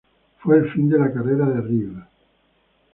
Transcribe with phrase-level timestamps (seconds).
[0.39, 2.03] Fue el fin de la carrera de Reeve.